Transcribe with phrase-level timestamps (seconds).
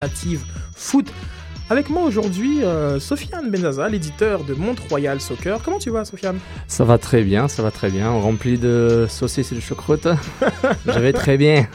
[0.00, 0.44] alternative
[0.76, 1.12] foot.
[1.70, 5.60] Avec moi aujourd'hui, euh, Sofiane Benzaza, l'éditeur de Mont-Royal Soccer.
[5.64, 6.38] Comment tu vas, Sofiane?
[6.68, 8.08] Ça va très bien, ça va très bien.
[8.08, 10.06] Rempli de saucisses et de choucroute.
[10.86, 11.66] Je vais très bien.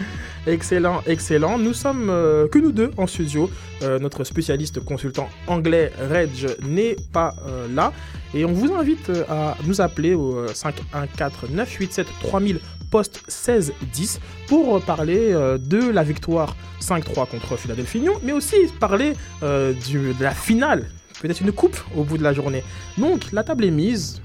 [0.46, 1.58] Excellent, excellent.
[1.58, 3.50] Nous sommes euh, que nous deux en studio.
[3.82, 7.94] Euh, notre spécialiste consultant anglais, Reg, n'est pas euh, là.
[8.34, 12.60] Et on vous invite à nous appeler au 514 987 3000
[12.94, 19.14] poste 16 10 pour parler euh, de la victoire 5-3 contre Philadelphie mais aussi parler
[19.42, 20.82] euh, du- de la finale,
[21.20, 22.64] peut-être une coupe au bout de la journée.
[23.00, 24.22] Donc la table est mise.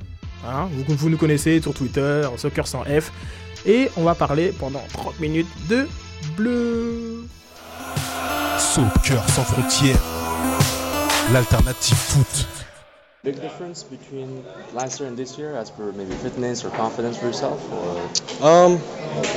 [0.46, 3.10] Hein, vous, vous nous connaissez sur Twitter, Soccer sans F.
[3.65, 5.87] Et on va parler pendant 30 minutes de
[6.37, 7.24] bleu.
[8.59, 10.02] Soccer sans frontières,
[11.32, 12.46] l'alternative foot.
[13.25, 17.27] Big difference between last year and this year, as per maybe fitness or confidence for
[17.27, 17.99] yourself, or
[18.41, 18.79] Um,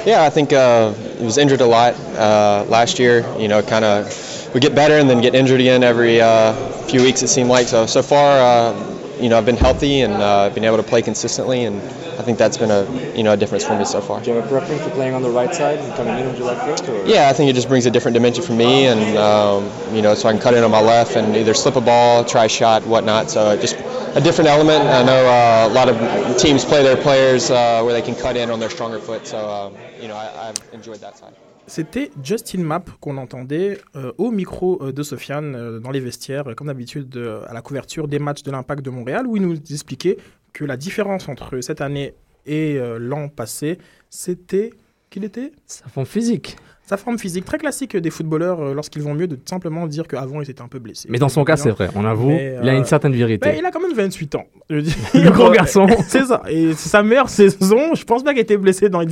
[0.05, 3.25] yeah, I think uh, he was injured a lot uh, last year.
[3.39, 4.05] You know, kind of
[4.53, 6.53] we get better and then get injured again every uh,
[6.89, 7.23] few weeks.
[7.23, 7.87] It seemed like so.
[7.87, 11.63] So far, uh, you know, I've been healthy and uh, been able to play consistently,
[11.63, 11.81] and
[12.21, 12.83] I think that's been a
[13.17, 14.21] you know a difference for me so far.
[14.21, 16.35] do you have a preference for playing on the right side and coming in on
[16.35, 16.89] July 1st?
[16.89, 17.07] Or?
[17.07, 20.13] Yeah, I think it just brings a different dimension for me, and um, you know,
[20.13, 22.49] so I can cut in on my left and either slip a ball, try a
[22.49, 23.31] shot, whatnot.
[23.31, 23.75] So just
[24.15, 24.83] a different element.
[24.83, 25.97] I know uh, a lot of
[26.37, 29.25] teams play their players uh, where they can cut in on their stronger foot.
[29.25, 31.33] So um, you know, I, I've enjoyed that side.
[31.67, 36.49] C'était Justin Mapp qu'on entendait euh, au micro euh, de Sofiane euh, dans les vestiaires,
[36.49, 39.43] euh, comme d'habitude euh, à la couverture des matchs de l'Impact de Montréal, où il
[39.43, 40.17] nous expliquait
[40.53, 43.77] que la différence entre cette année et euh, l'an passé,
[44.09, 44.71] c'était
[45.09, 45.51] qu'il était?
[45.65, 46.57] Ça fond physique.
[46.91, 50.41] Sa forme physique très classique des footballeurs euh, lorsqu'ils vont mieux de simplement dire qu'avant
[50.41, 51.07] ils étaient un peu blessés.
[51.09, 51.87] Mais dans son cas, c'est vrai.
[51.95, 53.49] On avoue, Mais, il a euh, une certaine vérité.
[53.57, 54.43] Il a quand même 28 ans.
[54.69, 54.93] Je dire.
[55.13, 55.87] Le gros garçon.
[56.05, 56.41] C'est ça.
[56.49, 57.95] Et c'est sa meilleure saison.
[57.95, 59.05] Je pense pas qu'il ait été blessé dans les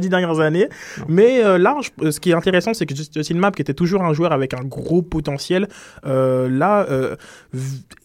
[0.00, 0.68] dix, dernières années.
[1.08, 3.72] Mais euh, là, je- ce qui est intéressant, c'est que Just- Justin Mapp, qui était
[3.72, 5.66] toujours un joueur avec un gros potentiel,
[6.04, 7.16] euh, là, euh,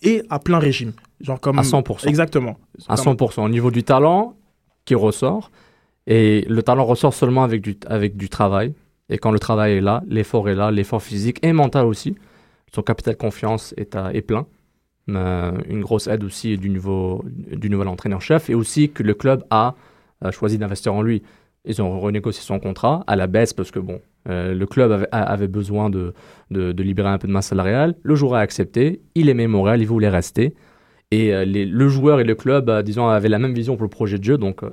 [0.01, 0.93] est à plein régime.
[1.19, 1.59] Genre comme...
[1.59, 2.07] À 100%.
[2.07, 2.57] Exactement.
[2.87, 3.43] à Comme- 100%.
[3.43, 4.35] Au niveau du talent
[4.85, 5.51] qui ressort,
[6.07, 8.73] et le talent ressort seulement avec du, avec du travail.
[9.09, 12.15] Et quand le travail est là, l'effort est là, l'effort physique et mental aussi.
[12.73, 14.45] Son capital confiance est, à- est plein.
[15.09, 19.43] Euh, une grosse aide aussi du, nouveau, du nouvel entraîneur-chef et aussi que le club
[19.49, 19.75] a
[20.23, 21.23] euh, choisi d'investir en lui.
[21.65, 25.47] Ils ont renégocié son contrat à la baisse parce que bon, euh, le club avait,
[25.47, 26.13] besoin de,
[26.51, 27.95] de, libérer un peu de masse salariale.
[28.03, 30.53] Le joueur a accepté, il aimait Montréal, il voulait rester.
[31.11, 33.89] Et euh, le joueur et le club, euh, disons, avaient la même vision pour le
[33.89, 34.69] projet de jeu, donc euh,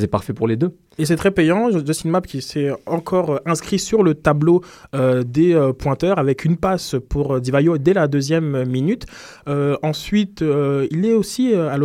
[0.00, 0.76] c'est parfait pour les deux.
[0.98, 1.70] Et c'est très payant.
[1.70, 4.62] Justin Mapp qui s'est encore euh, inscrit sur le tableau
[4.94, 9.06] euh, des euh, pointeurs avec une passe pour Divayo dès la deuxième minute.
[9.82, 11.78] Ensuite, il est aussi à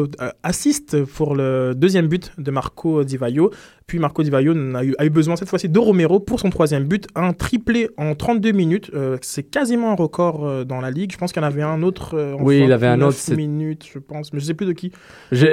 [0.43, 3.51] assiste pour le deuxième but de Marco Divayo.
[3.87, 6.83] Puis Marco Divayo a eu, a eu besoin cette fois-ci de Romero pour son troisième
[6.83, 7.07] but.
[7.15, 8.91] Un triplé en 32 minutes.
[8.93, 11.13] Euh, c'est quasiment un record euh, dans la ligue.
[11.13, 12.17] Je pense qu'il y en avait un autre.
[12.17, 14.33] euh, en Oui, il avait un 29 autre, minutes, je pense.
[14.33, 14.91] Mais je sais plus de qui.
[15.31, 15.45] Je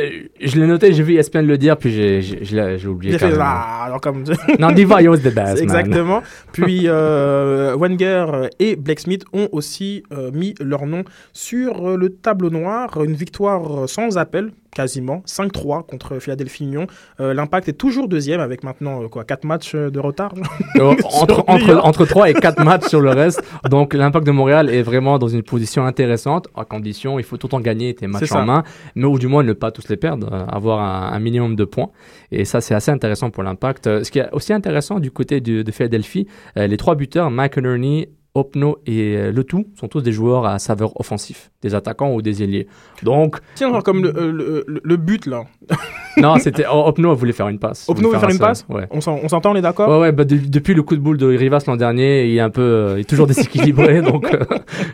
[0.59, 3.17] l'ai noté, j'ai vu ESPN le dire, puis j'ai- j'ai oublié.
[3.19, 4.25] Fait ah, alors comme
[4.59, 5.62] Non, Divayo, c'est the best.
[5.62, 6.21] Exactement.
[6.53, 10.03] Puis Wenger et Blake Smith ont aussi
[10.33, 13.00] mis leur nom sur le tableau noir.
[13.05, 16.87] Une victoire sans appel, quasiment 5-3 contre Philadelphie Union.
[17.21, 20.35] Euh, L'impact est toujours deuxième avec maintenant euh, quoi 4 matchs euh, de retard.
[20.77, 23.43] Euh, entre, entre, entre 3 et 4 matchs sur le reste.
[23.71, 27.47] Donc l'impact de Montréal est vraiment dans une position intéressante, à condition, il faut tout
[27.47, 28.65] le temps gagner tes matchs en main,
[28.95, 31.91] mais ou du moins ne pas tous les perdre, avoir un, un minimum de points.
[32.31, 34.03] Et ça, c'est assez intéressant pour l'impact.
[34.03, 38.09] Ce qui est aussi intéressant du côté de, de Philadelphie, les trois buteurs, Mike Nerney,
[38.34, 42.21] Opno et euh, Le Tout, sont tous des joueurs à saveur offensif, des attaquants ou
[42.21, 42.67] des ailiers.
[43.05, 45.45] Donc, Tiens, genre comme le, euh, le- le- le but là.
[46.17, 47.89] non, c'était oh, Opno voulait faire une passe.
[47.89, 48.87] Opno veut faire une un passe Ouais.
[48.91, 51.00] On s'en- on s'entend, on est d'accord Ouais, ouais, bah, de- depuis le coup de
[51.00, 54.25] boule de Rivas l'an dernier, il est un peu, euh, il est toujours déséquilibré, donc,
[54.34, 54.41] euh,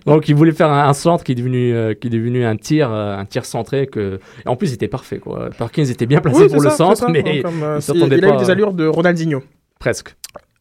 [0.05, 2.57] donc il voulait faire un, un centre qui est devenu, euh, qui est devenu un
[2.57, 5.49] tir, euh, un tir centré que, et en plus il était parfait quoi.
[5.59, 8.29] Parkins était bien placé Oui, pour le centre, mais Comme, euh, il il, il a
[8.29, 9.43] pas eu des allures de Ronaldinho.
[9.79, 10.15] presque,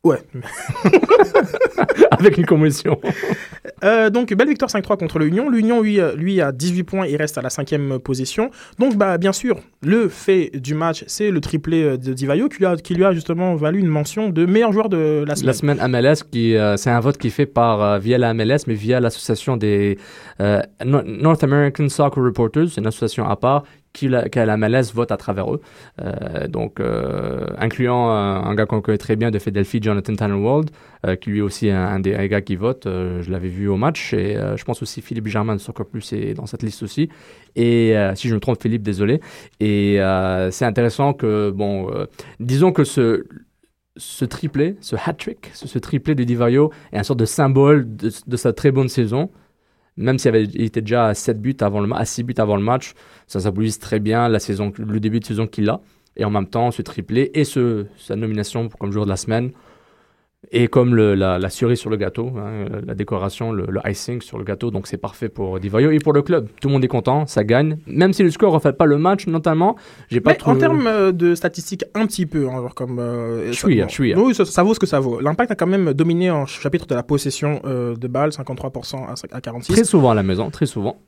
[0.04, 0.18] Ouais.
[2.12, 3.00] avec une commotion.
[3.86, 5.50] Euh, donc, belle victoire 5-3 contre l'Union.
[5.50, 8.52] L'Union, lui, euh, lui, a 18 points, il reste à la cinquième position.
[8.78, 12.58] Donc, bah, bien sûr, le fait du match, c'est le triplé euh, de Divayo qui
[12.58, 15.48] lui, a, qui lui a justement valu une mention de meilleur joueur de la semaine.
[15.48, 18.34] La semaine MLS, qui, euh, c'est un vote qui est fait par, euh, via la
[18.34, 19.98] MLS, mais via l'association des
[20.84, 23.64] No- North American Soccer Reporters, c'est une association à part
[23.94, 25.62] qui la, que la MLS vote à travers eux.
[26.02, 30.70] Euh, donc, euh, incluant euh, un gars qu'on connaît très bien de Philadelphie, Jonathan Tannenwald,
[31.06, 32.84] euh, qui lui aussi est un, des gars qui vote.
[32.86, 34.14] Je l'avais vu au match.
[34.14, 37.10] Et je pense aussi Philippe Germain de Soccer Plus est dans cette liste aussi.
[37.56, 39.22] Et si je me trompe, Philippe, désolé.
[39.60, 40.00] Et
[40.52, 41.90] c'est intéressant que, bon,
[42.40, 43.26] disons que ce,
[43.98, 48.38] ce triplé, ce hat-trick, ce, ce triplé de Divayo est un sorte de symbole de
[48.38, 49.30] sa très bonne saison.
[49.98, 52.64] Même s'il il était déjà à 7 buts avant le à 6 buts avant le
[52.64, 52.94] match,
[53.28, 55.82] ça symbolise très bien la saison, le début de saison qu'il a.
[56.16, 59.52] Et en même temps, ce triplé et sa nomination comme joueur de la semaine.
[60.52, 64.22] Et comme le- la, la cerise sur le gâteau, hein, la décoration, le, le icing
[64.22, 66.48] sur le gâteau, donc c'est parfait pour Divayo et pour le club.
[66.62, 67.78] Tout le monde est content, ça gagne.
[67.88, 69.76] Même si le score ne refait pas le match, notamment,
[70.08, 70.52] j'ai pas trop...
[70.52, 73.00] en termes euh, de statistiques, un petit peu, hein, genre comme.
[73.00, 74.18] euh, Chouïa, ça- chouïa.
[74.18, 75.20] Oui, ça, ça vaut ce que ça vaut.
[75.20, 79.36] L'impact a quand même dominé en chapitre de la possession euh, de balles, 53% à,
[79.36, 79.74] à 46.
[79.74, 81.00] Très souvent à la maison, très souvent.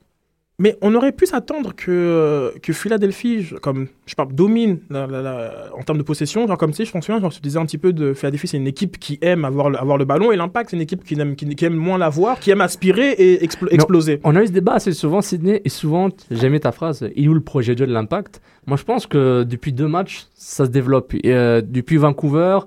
[0.61, 5.07] Mais on aurait pu s'attendre que, euh, que Philadelphie, je- comme je parle, domine la-
[5.07, 6.45] la- la- en termes de possession.
[6.47, 8.67] Genre comme si je souviens, genre, je disais un petit peu de Philadelphie, c'est une
[8.67, 11.35] équipe qui aime avoir le, avoir le ballon et l'Impact, c'est une équipe qui aime,
[11.35, 13.69] qui, qui aime moins l'avoir, qui aime aspirer et explo- Non.
[13.71, 14.19] exploser.
[14.23, 17.27] On a eu ce débat assez souvent, Sydney, et souvent, j'ai aimé ta phrase, il
[17.27, 18.39] où le projet de jeu de l'impact?
[18.67, 21.15] Moi, je pense que depuis deux matchs, ça se développe.
[21.15, 22.59] Et, euh, depuis Vancouver,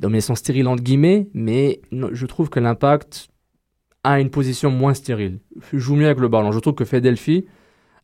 [0.00, 3.28] domination stérile entre guillemets, mais non, je trouve que l'impact
[4.06, 5.40] a une position moins stérile.
[5.72, 6.52] Joue mieux avec le ballon.
[6.52, 7.44] Je trouve que Philadelphie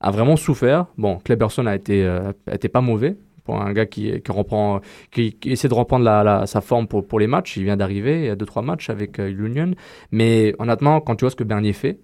[0.00, 0.86] a vraiment souffert.
[0.98, 4.80] Bon, Kleberson a été, euh, été pas mauvais pour un gars qui, qui, reprend,
[5.12, 7.56] qui, essaie de reprendre la, sa forme pour, pour les matchs.
[7.56, 9.72] Il vient d'arriver, il y a deux trois matchs avec euh, Union.
[10.10, 12.00] Mais honnêtement, quand tu vois ce que Bernier fait,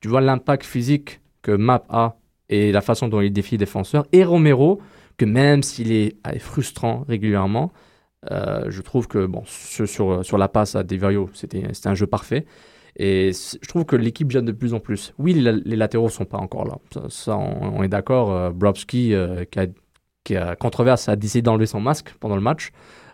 [0.00, 2.16] tu vois l'impact physique que Map a
[2.48, 4.06] et la façon dont il défie les défenseurs.
[4.12, 4.80] Et Romero,
[5.16, 7.72] que même s'il est euh, frustrant régulièrement,
[8.30, 10.84] euh, je trouve que bon, sur, sur, la passe à
[11.32, 12.46] c'était c'était un jeu parfait.
[13.02, 15.14] Et je trouve que l'équipe gêne de plus en plus.
[15.16, 16.76] Oui, les, latéraux sont pas encore là.
[17.08, 18.30] Ça, on, est d'accord.
[18.30, 19.14] Euh, euh, qui,
[19.58, 19.66] a,
[20.22, 22.72] qui a controverse, a décidé d'enlever son masque pendant le match.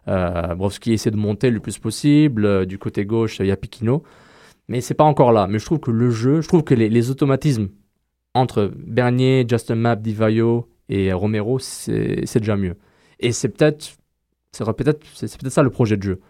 [0.09, 0.57] Euh,
[0.87, 2.47] essaie de monter le plus possible.
[2.47, 4.03] Euh, du côté gauche, il y a Piquino.
[4.67, 5.47] Mais c'est pas encore là.
[5.47, 7.69] Mais je trouve que le jeu, je trouve que les, automatismes
[8.35, 12.75] entre Bernier, Justin Map, Divayo et Romero, c'est déjà mieux.
[13.21, 13.93] Et c'est peut-être,
[14.53, 16.21] peut-être ça le projet de jeu.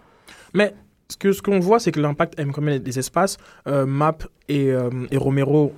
[0.53, 0.75] Mais
[1.09, 3.37] ce que ce qu'on voit, c'est que l'Impact aime quand même les espaces.
[3.69, 4.19] Euh, Map
[4.49, 5.73] et, euh, et Romero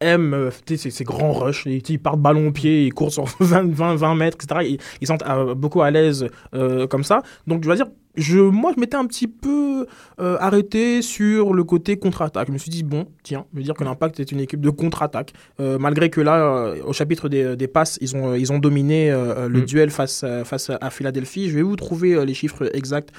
[0.00, 1.66] aiment euh, ces, grands rushs.
[1.66, 4.68] Ils, partent ballon au pied, ils courent sur 20, 20, 20 mètres, etc.
[4.68, 5.16] Ils, ils sont
[5.54, 6.28] beaucoup à l'aise
[6.90, 7.22] comme ça.
[7.46, 9.86] Donc, je veux dire, je, moi, je m'étais un petit peu
[10.20, 12.48] euh, arrêté sur le côté contre-attaque.
[12.48, 14.70] Je me suis dit, bon, tiens, je veux dire que l'Impact est une équipe de
[14.70, 15.32] contre-attaque.
[15.60, 19.10] Euh, malgré que là, euh, au chapitre des, des passes, ils ont, ils ont dominé
[19.10, 19.64] le Mm.
[19.64, 21.48] duel face, à- face à Philadelphie.
[21.48, 23.10] Je vais vous trouver les chiffres exacts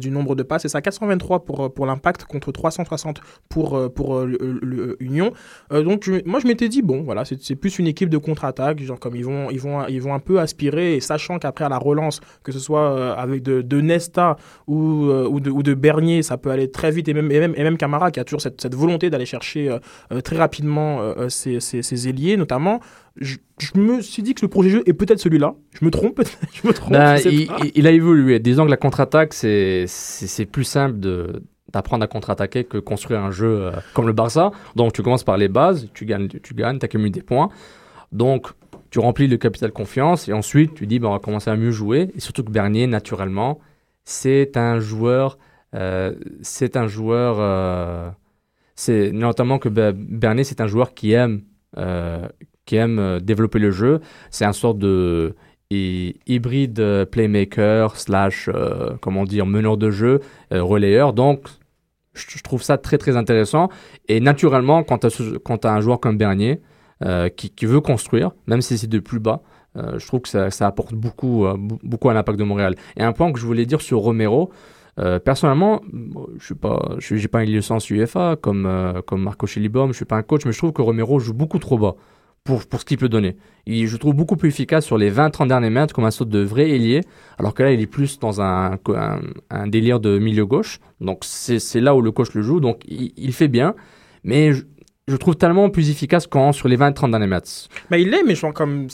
[0.00, 0.62] du nombre de passes.
[0.62, 5.32] C'est ça, 423 pour, pour l'Impact contre 360 pour, pour le, le Union.
[5.72, 8.80] Euh, donc, je- moi, je m'étais dit, bon, voilà, c'est plus une équipe de contre-attaque.
[8.82, 11.68] Genre, comme ils vont, ils, vont, ils vont un peu aspirer, et sachant qu'après, à
[11.68, 14.29] la relance, que ce soit avec de, de Nesta
[14.66, 17.08] ou, euh, ou, de, ou de Bernier, ça peut aller très vite.
[17.08, 19.68] Et même, et même, et même Camara, qui a toujours cette, cette volonté d'aller chercher
[19.70, 19.78] euh,
[20.12, 22.80] euh, très rapidement ses, ses, ses ailiers, notamment.
[23.16, 25.54] Je, je me suis dit que le projet de jeu est peut-être celui-là.
[25.78, 26.22] Je me trompe.
[26.52, 26.94] Je me trompe.
[26.94, 27.56] Je sais il, pas.
[27.64, 28.38] il- il a évolué.
[28.38, 29.86] Disons que la contre-attaque, c'est
[30.50, 31.42] plus simple de
[31.72, 34.50] d'apprendre à contre-attaquer que construire un jeu euh, comme le Barça.
[34.74, 37.48] Donc tu commences par les bases, tu gagnes, tu gagnes, tu accumules des points.
[38.10, 38.48] Donc
[38.90, 41.70] tu remplis le capital confiance et ensuite tu dis ben, on va commencer à mieux
[41.70, 42.10] jouer.
[42.16, 43.60] Et surtout que Bernier, naturellement,
[44.04, 45.38] c'est un joueur,
[45.74, 48.10] euh, c'est un joueur, euh,
[48.74, 51.42] c'est notamment que Be- Bernier, c'est un joueur qui aime,
[51.76, 52.26] euh,
[52.64, 54.00] qui aime développer le jeu.
[54.30, 55.34] C'est un sorte de
[55.70, 58.48] hy- hybride playmaker slash,
[59.00, 60.20] comment dire, meneur de jeu,
[60.50, 61.12] relayeur.
[61.12, 61.48] Donc,
[62.14, 63.68] je, trouve ça très très intéressant.
[64.08, 65.06] Et naturellement, quand tu
[65.66, 66.60] as, un joueur comme Bernier
[67.36, 69.42] qui veut construire, même si c'est de plus bas,
[69.76, 72.74] euh, je trouve que ça, apporte beaucoup, euh, beaucoup à l'impact de Montréal.
[72.96, 74.50] Et un point que je voulais dire sur Romero,
[74.98, 75.80] euh, personnellement,
[76.38, 78.68] je suis pas, je j'ai pas une licence UFA comme
[79.06, 81.58] comme Marco Chilibom, je suis pas un coach, mais je trouve que Romero joue beaucoup
[81.58, 81.94] trop bas
[82.44, 83.36] pour, pour ce qu'il peut donner.
[83.66, 86.40] Il, je trouve beaucoup plus efficace sur les 20-30 derniers mètres comme un sorte de
[86.40, 87.02] vrai ailier,
[87.38, 88.78] alors que là, il est plus dans un,
[89.66, 90.80] délire de milieu gauche.
[91.00, 92.60] Donc, c'est là où le coach le joue.
[92.60, 93.74] Donc, il, fait bien,
[94.24, 94.52] mais
[95.08, 97.50] je trouve tellement plus efficace quand sur les 20-30 derniers mètres.
[97.90, 98.86] Mais il est, mais je pense comme.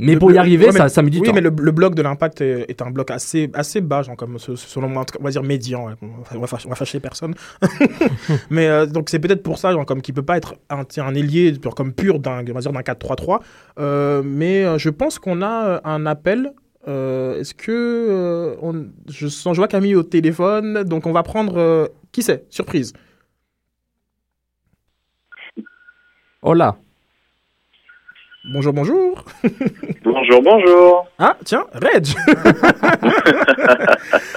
[0.00, 1.32] Mais pour y arriver, ouais, mais- ça, ça met du oui, temps.
[1.34, 4.38] mais le, le bloc de l'impact est, est un bloc assez, assez bas, genre comme
[4.38, 5.86] selon moi, on va dire médian.
[5.86, 5.92] ouais.
[6.34, 7.34] On va, fâcher, on va fâcher personne.
[8.50, 11.14] mais euh, donc c'est peut-être pour ça, genre comme qu'il peut pas être un, un
[11.14, 13.40] ailier genre, comme pur d'un, on va dire d'un 4-3-3.
[13.78, 16.52] Euh, mais euh, je pense qu'on a un appel.
[16.86, 21.88] Est-ce que on, je sens, je vois Camille au téléphone, donc on va prendre.
[22.10, 22.46] qui c'est?
[22.50, 22.92] Surprise.
[26.42, 26.76] Oh là
[28.52, 29.24] Bonjour, bonjour.
[30.02, 31.06] Bonjour, bonjour.
[31.18, 32.06] Ah, tiens, Reg.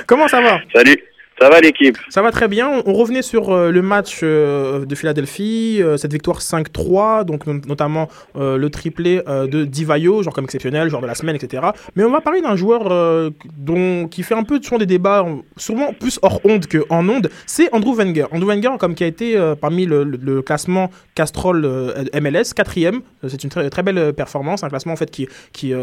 [0.08, 0.60] Comment ça va?
[0.76, 1.02] Salut.
[1.40, 1.98] Ça va l'équipe?
[2.10, 2.84] Ça va très bien.
[2.86, 8.08] On, revenait sur euh, le match euh, de Philadelphie, euh, cette victoire 5-3, donc notamment
[8.36, 11.64] le triplé de Divayo, genre comme exceptionnel, genre de la semaine, etc.
[11.96, 15.26] Mais on va parler d'un joueur dont, qui fait un peu toujours des débats,
[15.58, 18.26] sûrement plus hors onde qu'en onde, c'est Andrew Wenger.
[18.32, 21.66] Andrew Wenger, comme qui a été parmi le, classement Castrol
[22.20, 23.02] MLS, quatrième.
[23.28, 25.74] C'est une très, belle performance, un classement en fait qui, qui,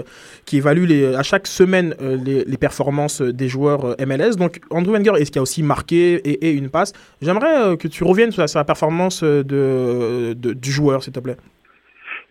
[0.44, 4.36] qui évalue à chaque semaine les, performances des joueurs MLS.
[4.36, 6.92] Donc Andrew Wenger est ce qui aussi marqué et, une passe.
[7.20, 11.36] J'aimerais euh, que tu reviennes sur la, performance euh, de, du joueur, s'il te plaît.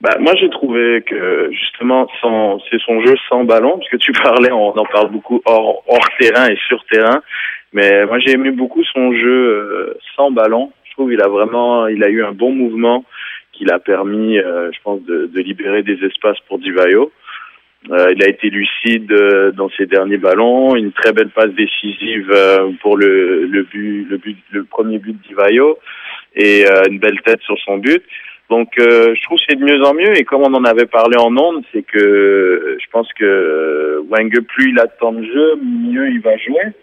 [0.02, 2.08] Bah, moi, j'ai trouvé que justement,
[2.70, 5.84] c'est son jeu sans ballon, parce que tu parlais, on en parle beaucoup hors,
[6.20, 7.22] terrain et sur terrain.
[7.74, 10.72] Mais moi, j'ai aimé beaucoup son jeu euh, sans ballon.
[10.86, 13.06] Je trouve il a vraiment, il a eu un bon mouvement
[13.54, 17.12] qui l'a permis, je pense, de, de libérer des espaces pour Divayo.
[17.90, 22.30] Euh, il a été lucide euh, dans ses derniers ballons, une très belle passe décisive
[22.30, 25.80] euh, pour le, le but, le but, le premier but de Divayo
[26.36, 28.04] et euh, une belle tête sur son but.
[28.50, 30.18] Donc, euh, je trouve que c'est de mieux en mieux.
[30.18, 34.02] Et comme on en avait parlé en ondes, c'est que euh, je pense que euh,
[34.10, 36.74] Wenger, plus il a de temps de jeu, mieux il va jouer.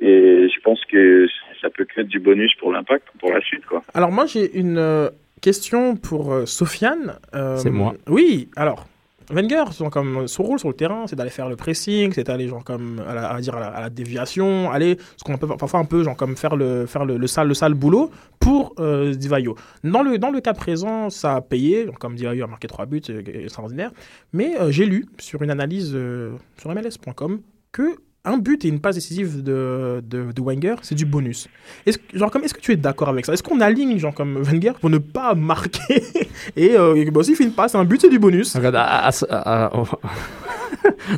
[0.00, 1.26] Et je pense que
[1.60, 3.82] ça peut que être du bonus pour l'impact pour la suite, quoi.
[3.94, 5.10] Alors moi j'ai une
[5.40, 7.14] question pour euh, Sofiane.
[7.34, 7.94] Euh, C'est moi.
[8.06, 8.86] Oui, alors
[9.30, 13.02] Wenger, son rôle sur le terrain, c'est d'aller faire le pressing, c'est d'aller genre comme
[13.06, 16.36] à, la, dire à la, déviation, aller ce qu'on peut parfois un peu genre comme
[16.36, 19.56] faire le faire le, le sale le sale boulot pour euh, Divayo.
[19.82, 23.02] Dans le dans le cas présent, ça a payé, comme Divayo a marqué trois buts,
[23.04, 23.90] c'est extraordinaire.
[24.32, 27.40] Mais euh, j'ai lu sur une analyse euh, sur MLS.com
[27.72, 31.48] que un but et une passe décisive de, de, Wenger, c'est du bonus.
[31.86, 33.32] Est-ce, est-ce que tu es d'accord avec ça?
[33.32, 36.02] Est-ce qu'on aligne genre comme Wenger pour ne pas marquer
[36.56, 38.56] et euh, bah, s'il fait une passe, un but c'est du bonus?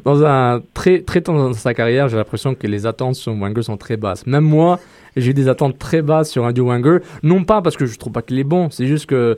[0.04, 3.62] Dans un très très tôt dans sa carrière, j'ai l'impression que les attentes sur Wenger
[3.62, 4.26] sont très basses.
[4.26, 4.78] Même moi,
[5.16, 6.98] j'ai eu des attentes très basses sur Andy Wenger.
[7.22, 9.36] Non pas parce que je trouve pas qu'il est bon, c'est juste que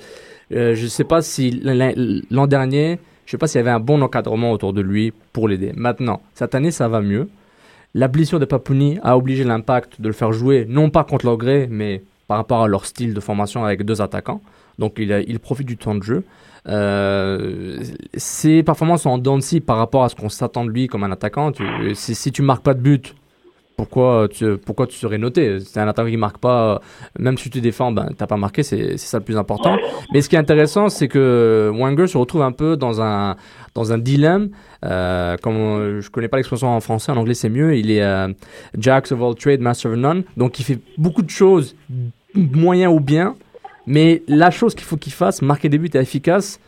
[0.52, 1.62] euh, je sais pas si
[2.30, 5.48] l'an dernier, je sais pas s'il y avait un bon encadrement autour de lui pour
[5.48, 5.72] l'aider.
[5.76, 7.28] Maintenant, cette année, ça va mieux.
[7.94, 11.36] La blessure de Papouni a obligé l'impact de le faire jouer, non pas contre leur
[11.36, 14.40] gré, mais par rapport à leur style de formation avec deux attaquants.
[14.78, 16.22] Donc il, a- profite du temps de jeu.
[16.68, 17.82] Euh,
[18.14, 21.10] ses performances sont en dents par rapport à ce qu'on s'attend de lui comme un
[21.12, 21.52] attaquant.
[21.52, 23.14] Tu- si, si tu marques pas de but,
[23.80, 25.58] pourquoi tu, pourquoi tu serais noté?
[25.60, 26.78] C'est un attaquant qui marque pas, euh,
[27.18, 29.74] même si tu défends, ben, t'as pas marqué, c'est ça le plus important.
[30.12, 33.36] Mais ce qui est intéressant, c'est que Wenger se retrouve un peu dans un,
[33.74, 34.50] dans un dilemme.
[34.84, 37.74] Euh, comme on- je connais pas l'expression en français, en anglais c'est mieux.
[37.74, 38.28] Il est euh,
[38.76, 40.24] Jacks of all trade, master of none.
[40.36, 41.74] Donc il fait beaucoup de choses,
[42.34, 43.34] moyen ou bien.
[43.86, 46.60] Mais la chose qu'il faut qu'il fasse, marquer des buts et efficace,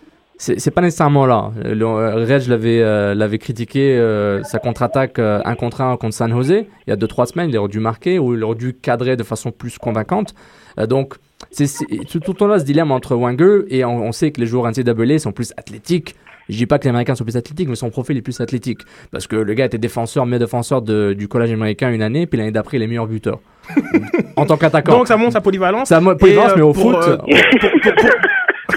[0.44, 1.52] c'est pas nécessairement là.
[1.64, 6.14] Le, euh, Reg l'avait euh, l'avait critiqué euh, sa contre-attaque euh, un contre un contre
[6.14, 7.50] San Jose il y a 2-3 semaines.
[7.50, 10.34] Il aurait dû marquer ou il aurait dû cadrer de façon plus convaincante.
[10.80, 11.14] Euh, donc
[11.50, 11.66] c'est
[12.10, 14.46] tout, tout le temps là ce dilemme entre Wenger et on, on sait que les
[14.46, 16.16] joueurs NCAA sont plus athlétiques.
[16.48, 18.80] Je dis pas que les Américains sont plus athlétiques, mais son profil est plus athlétique.
[19.12, 22.36] Parce que le gars était défenseur, meilleur défenseur de- du collège américain une année, puis
[22.36, 23.38] l'année d'après, il est meilleur buteur.
[24.36, 24.98] en tant qu'attaquant.
[24.98, 25.88] Donc ça monte sa polyvalence.
[25.88, 26.96] Ça polyvalence, Et, euh, mais au pour, foot.
[27.08, 27.16] euh,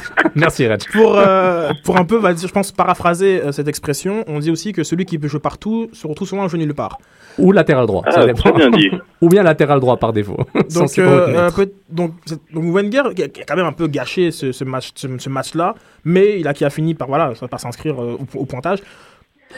[0.36, 0.82] Merci, Reg.
[0.92, 4.52] Pour, euh, pour un peu, va dire, je pense, paraphraser euh, cette expression, on dit
[4.52, 6.98] aussi que celui qui peut jouer partout se retrouve souvent à jouer nulle part.
[7.38, 8.04] Ou latéral droit.
[8.10, 8.42] ça Ah, dépend.
[8.42, 8.90] très bien dit.
[9.22, 10.38] Ou bien latéral droit par défaut.
[10.74, 12.12] Donc, euh, euh, donc,
[12.54, 15.76] donc Wenger qui a, quand même un peu gâché ce, ce match, ce, ce match-là,
[16.06, 18.80] mais il a, qui a fini par, voilà, par s'inscrire euh, au, au pointage.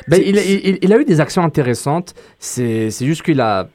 [0.08, 2.14] Ben, il, il- il a eu des actions intéressantes.
[2.40, 3.68] C'est c'est juste qu'il a.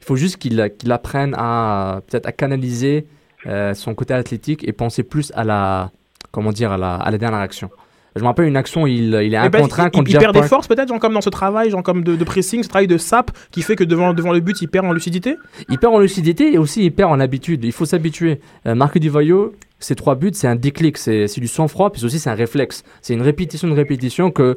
[0.00, 3.06] Il faut juste qu'il qu'il apprenne à peut-être à canaliser
[3.46, 5.90] euh, son côté athlétique et penser plus à la
[6.38, 7.68] comment dire à la, à la dernière action.
[8.14, 10.08] Je me rappelle une action, il, il est un Eh ben, contre un il, contre
[10.08, 12.24] il Jeff perd des forces peut-être, genre comme dans ce travail, genre comme de, de
[12.24, 14.92] pressing, ce travail de sap qui fait que devant, devant le but, il perd en
[14.92, 15.36] lucidité?
[15.68, 17.64] Il perd en lucidité et aussi il perd en habitude.
[17.64, 18.40] Il faut s'habituer.
[18.66, 22.30] Euh, Marc Duvaillot, ses trois buts, c'est un déclic, c'est du sang-froid, puis aussi c'est
[22.30, 22.84] un réflexe.
[23.02, 24.56] C'est une répétition de répétition que,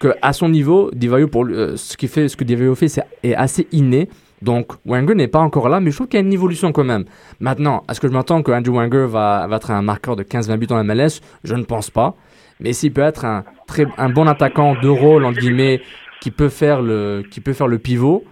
[0.00, 3.04] que à son niveau, Divayo, pour euh, ce, qui fait, ce que Divayo fait, c'est
[3.22, 4.08] est assez inné.
[4.42, 6.84] Donc Wenger n'est pas encore là, mais je trouve qu'il y a une évolution quand
[6.84, 7.04] même.
[7.40, 10.56] Maintenant, est-ce que je m'attends que Andrew Wenger va, va être un marqueur de 15-20
[10.56, 11.20] buts en MLS?
[11.44, 12.14] Je ne pense pas.
[12.60, 15.80] Mais s'il peut être un, très, un bon attaquant de rôle, entre guillemets,
[16.20, 18.24] qui peut faire le, qui peut faire le pivot,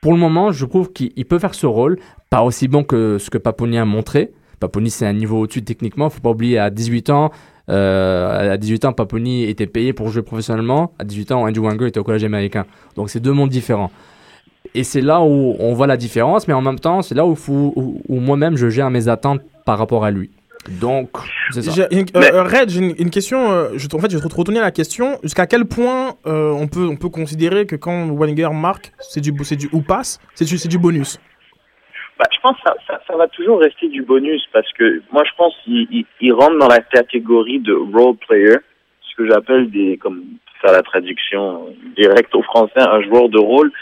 [0.00, 1.98] pour le moment, je trouve qu'il il peut faire ce rôle,
[2.30, 4.32] pas aussi bon que ce que Paponi a montré.
[4.58, 6.10] Paponi, c'est un niveau au-dessus techniquement.
[6.10, 7.30] Faut pas oublier, à 18 ans,
[7.70, 10.92] euh, à 18 ans, Paponi était payé pour jouer professionnellement.
[10.98, 12.66] À 18 ans, Andrew Wenger était au collège américain.
[12.96, 13.90] Donc, c'est deux mondes différents.
[14.74, 17.34] Et c'est là où on voit la différence, mais en même temps, c'est là où,
[17.34, 20.30] faut- où, où moi-même, je gère mes attentes par rapport à lui.
[20.80, 21.08] Donc,
[21.50, 21.70] c'est ça.
[21.72, 23.50] J'ai une- euh, Mais- euh, Red, j'ai une, une question.
[23.50, 25.18] euh, je, en fait, je vais te retourner à la question.
[25.22, 29.32] Jusqu'à quel point euh, on, peut, on peut considérer que quand Wenger marque, c'est du,
[29.42, 31.18] c'est du ou passe, c'est du, c'est du bonus?
[32.18, 35.22] Bah, je pense que ça, ça, ça, va toujours rester du bonus parce que moi
[35.24, 38.56] je pense qu'il il, rentre dans la catégorie de role player,
[39.00, 40.22] ce que j'appelle des comme
[40.60, 43.72] faire la traduction directe au français, un joueur de rôle.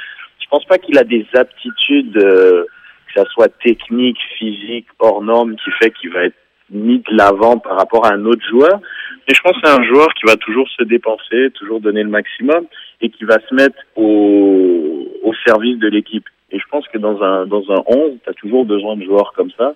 [0.49, 2.65] Je pense pas qu'il a des aptitudes, euh,
[3.07, 6.37] que ça soit technique, physique, hors norme, qui fait qu'il va être
[6.71, 8.81] mis de l'avant par rapport à un autre joueur.
[9.29, 12.09] Mais je pense que c'est un joueur qui va toujours se dépenser, toujours donner le
[12.09, 12.67] maximum
[13.03, 16.25] et qui va se mettre au, au service de l'équipe.
[16.51, 19.35] Et je pense que dans un dans un 11, tu as toujours besoin de joueurs
[19.35, 19.75] comme ça.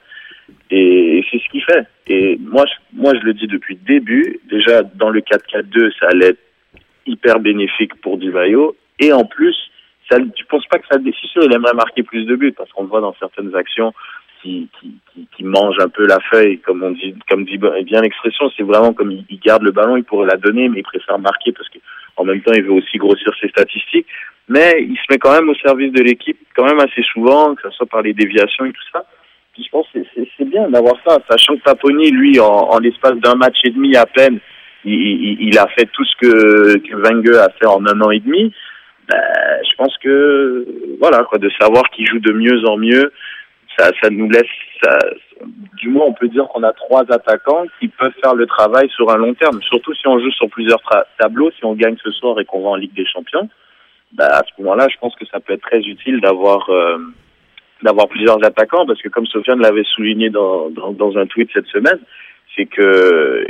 [0.71, 1.87] Et, c'est ce qu'il fait.
[2.07, 4.41] Et moi, je, moi, je le dis depuis le début.
[4.51, 6.41] Déjà, dans le 4-4-2, ça allait être
[7.07, 8.75] hyper bénéfique pour Divayo.
[8.99, 9.57] Et en plus,
[10.11, 12.53] ça, tu penses pas que ça, c'est sûr, il aimerait marquer plus de buts?
[12.53, 13.93] Parce qu'on le voit dans certaines actions
[14.43, 18.01] qui, qui, qui, qui mange un peu la feuille, comme on dit, comme dit bien
[18.01, 18.51] l'expression.
[18.57, 21.53] C'est vraiment comme il, garde le ballon, il pourrait la donner, mais il préfère marquer
[21.53, 21.79] parce que
[22.17, 24.07] en même temps, il veut aussi grossir ses statistiques
[24.49, 27.63] mais il se met quand même au service de l'équipe quand même assez souvent, que
[27.63, 29.05] ce soit par les déviations et tout ça.
[29.57, 33.57] Je pense que c'est bien d'avoir ça, sachant que Paponi, lui, en, l'espace d'un match
[33.65, 34.41] et demi à peine,
[34.85, 38.53] il, a fait tout ce que, que a fait en un an et demi.
[39.09, 39.19] Ben,
[39.69, 40.67] je pense que
[41.01, 43.13] voilà quoi, de savoir qu'il joue de mieux en mieux,
[43.77, 44.43] ça, ça nous laisse,
[44.83, 44.99] ça,
[45.79, 49.11] du moins on peut dire qu'on a trois attaquants qui peuvent faire le travail sur
[49.11, 49.61] un long terme.
[49.63, 50.81] Surtout si on joue sur plusieurs
[51.19, 53.49] tableaux, si on gagne ce soir et qu'on va en Ligue des Champions
[54.13, 56.99] bah, à ce moment-là, je pense que ça peut être très utile d'avoir euh,
[57.83, 61.67] d'avoir plusieurs attaquants parce que comme Sofiane l'avait souligné dans, dans, dans, un tweet cette
[61.67, 61.99] semaine,
[62.55, 63.47] c'est que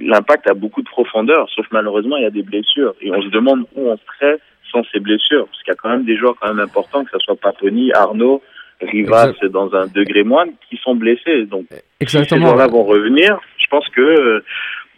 [0.00, 3.28] l'impact a beaucoup de profondeur, sauf malheureusement il y a des blessures et on se
[3.28, 4.38] demande où on serait
[4.70, 7.10] sans ces blessures parce qu'il y a quand même des joueurs quand même importants que
[7.12, 8.42] ce soit Paponi, Arnaud,
[8.80, 9.46] Rivas exact.
[9.46, 11.46] dans un degré moindre qui sont blessés.
[11.46, 11.66] Donc
[12.00, 12.24] Exactement.
[12.24, 14.44] si ces joueurs-là vont revenir, je pense que euh,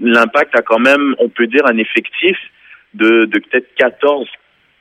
[0.01, 2.37] l'impact a quand même, on peut dire, un effectif
[2.95, 4.27] de, de peut-être 14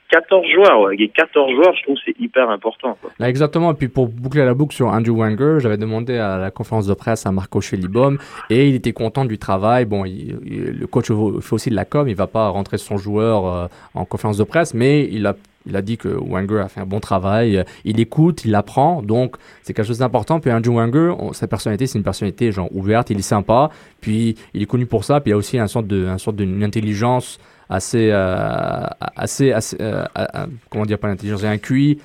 [0.10, 0.96] 14 joueurs, ouais.
[1.00, 2.98] Et 14 joueurs, je trouve c'est hyper important.
[3.02, 3.28] Quoi.
[3.28, 3.72] Exactement.
[3.72, 6.94] Et puis pour boucler la boucle sur Andrew Wenger, j'avais demandé à la conférence de
[6.94, 8.18] presse à Marco Schelibom
[8.50, 9.86] et il était content du travail.
[9.86, 13.68] Bon, le coach fait aussi de la com, il va pas rentrer son joueur euh,
[13.94, 15.36] en conférence de presse, mais il a
[15.68, 19.36] il a dit que Wenger a fait un bon travail, il écoute, il apprend, donc
[19.64, 20.40] c'est quelque chose d'important.
[20.40, 24.62] Puis Andrew Wenger, sa personnalité, c'est une personnalité genre ouverte, il est sympa, puis il
[24.62, 27.38] est connu pour ça, puis il a aussi un sorte de, un sorte d'une intelligence
[27.70, 32.00] assez, euh, assez, assez euh, euh, comment dire, pas l'intelligence, un QI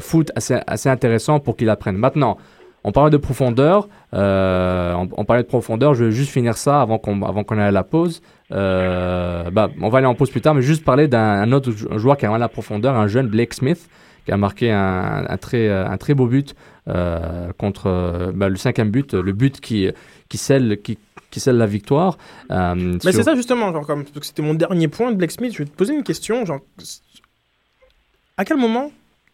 [0.00, 1.96] foot assez, assez intéressant pour qu'il apprenne.
[1.96, 2.36] Maintenant,
[2.86, 7.22] on parlait de profondeur, on, parlait de profondeur, je vais juste finir ça avant qu'on
[7.22, 8.20] avant qu'on aille à la pause.
[8.50, 12.26] bah, on va aller en pause plus tard, mais juste parler d'un autre joueur qui
[12.26, 13.88] a vraiment la profondeur, un jeune Blake Smith,
[14.26, 16.54] qui a marqué un, un très, un très beau but
[17.56, 19.90] contre bah, le cinquième but, le but qui,
[20.28, 20.98] qui scelle, qui,
[21.34, 22.16] qui scelle la victoire.
[22.52, 23.12] Euh, Mais sur...
[23.12, 25.74] c'est ça justement, genre, comme c'était mon dernier point de Blake Smith, je vais te
[25.74, 26.60] poser une question, genre,
[28.36, 28.92] à quel moment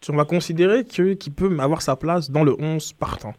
[0.09, 3.35] on va considérer qu'il qu peut avoir sa place dans le 11 partant?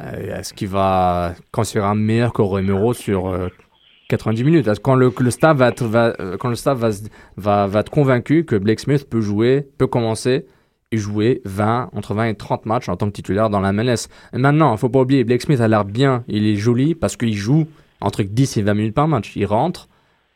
[0.00, 3.48] Euh, Est-ce qu'il va considérer meilleur que Romero sur euh,
[4.08, 4.70] 90 minutes?
[4.80, 6.90] Quand le, le staff, va être, va, euh, quand le staff va,
[7.36, 10.46] va, va être convaincu que Blake Smith peut jouer, peut commencer,
[10.96, 14.08] jouer 20, entre 20 et 30 matchs en tant que titulaire dans la MLS.
[14.32, 17.16] Et maintenant, il faut pas oublier, Blake Smith a l'air bien, il est joli parce
[17.16, 17.66] qu'il joue
[18.00, 19.32] entre 10 et 20 minutes par match.
[19.36, 19.88] Il rentre,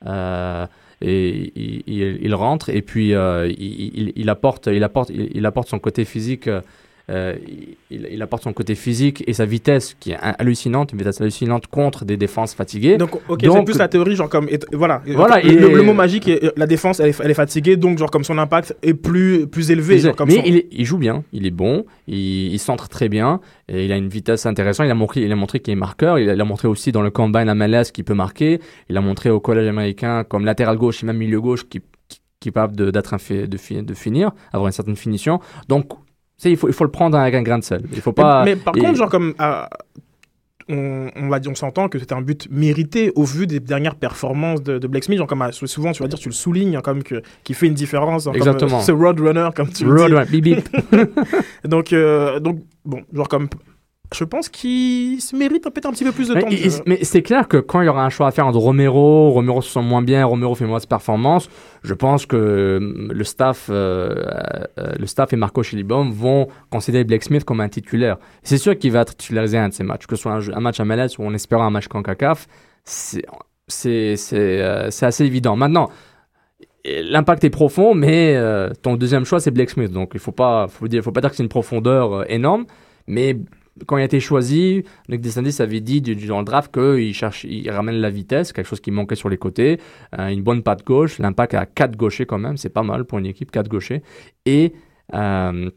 [0.07, 0.67] euh,
[1.03, 1.53] et
[1.87, 6.49] il, rentre, et puis euh, il, apporte, il, apporte, il, apporte son côté physique.
[7.11, 7.37] Euh,
[7.91, 11.67] il, il, apporte son côté physique et sa vitesse qui est hallucinante, une vitesse hallucinante
[11.67, 12.99] contre des défenses fatiguées.
[12.99, 16.29] Donc, ok, c'est plus la théorie, genre comme, et, voilà, voilà le, le, mot magique,
[16.29, 19.49] est, la défense, elle est, elle est, fatiguée, donc genre comme son impact est plus,
[19.49, 19.99] plus élevé.
[19.99, 20.63] Genre, comme mais son...
[20.71, 24.09] il, joue bien, il est bon, il, il centre très bien, et il a une
[24.09, 24.87] vitesse intéressante.
[24.87, 26.19] Il a montré, il a montré qu'il est marqueur.
[26.19, 28.61] Il a, il a, montré aussi dans le combine MLS qu'il peut marquer.
[28.89, 31.81] Il a montré au collège américain comme latéral gauche et même milieu gauche qui
[32.41, 35.41] capable d'être de, de, de finir, avoir une certaine finition.
[35.69, 35.93] Donc
[36.45, 37.83] il faut, il faut le prendre avec un grain de sel.
[37.93, 38.45] Il faut pas.
[38.45, 38.81] Mais, mais par et...
[38.81, 39.35] contre, genre comme.
[39.41, 39.65] Euh,
[40.69, 43.97] on, on, va dire, on s'entend que c'était un but mérité au vu des dernières
[43.97, 45.19] performances de, de Blake Smith.
[45.19, 47.75] Genre comme souvent, tu vas dire, tu le soulignes, hein, comme que qui fait une
[47.75, 48.27] différence.
[48.27, 48.77] Hein, Exactement.
[48.77, 50.41] Comme, ce roadrunner, comme tu road le dis.
[50.41, 51.09] Bip, bip.
[51.65, 53.49] donc, euh, donc, bon, genre comme
[54.13, 56.83] je pense qu'il se mérite peut-être un petit peu plus de mais, temps.
[56.87, 59.63] Mais c'est clair que quand il y aura un choix à faire entre Romero, Romero
[59.63, 61.49] se sent moins bien, Romero fait mauvaise performance,
[61.83, 62.79] je pense que
[63.11, 64.15] le staff, euh,
[64.79, 68.19] euh, le staff et Marco Chilibom vont considérer Blake Smith comme un titulaire.
[68.43, 70.61] C'est sûr qu'il va être titularisé un de ces matchs, que ce soit un, un
[70.61, 72.47] match à MLS ou en espérant un match CONCACAF,
[72.85, 73.25] c'est
[74.33, 75.57] euh, assez évident.
[75.57, 75.91] Maintenant,
[76.85, 80.69] l'impact est profond, mais euh, ton deuxième choix c'est Blake Smith, donc il faut pas,
[80.69, 82.67] faut dire, faut pas dire que c'est une profondeur euh, énorme,
[83.07, 83.37] mais
[83.87, 87.71] quand il a été choisi, Nick DeSantis avait dit dans le draft qu'il cherche, il
[87.71, 89.81] ramène la vitesse, quelque chose qui manquait sur les côtés,
[90.19, 93.19] euh, une bonne patte gauche, l'impact à 4 gauchers quand même, c'est pas mal pour
[93.19, 94.03] une équipe, 4 gauchers.
[94.47, 94.73] Et,
[95.15, 95.71] euh,